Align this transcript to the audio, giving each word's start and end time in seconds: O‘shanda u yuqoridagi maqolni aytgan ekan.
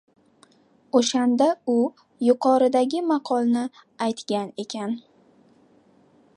O‘shanda 0.99 1.49
u 1.73 1.75
yuqoridagi 2.29 3.03
maqolni 3.11 3.63
aytgan 4.07 4.53
ekan. 4.65 4.97